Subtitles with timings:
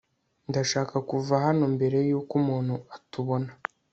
[0.49, 3.51] ndashaka kuva hano mbere yuko umuntu atubona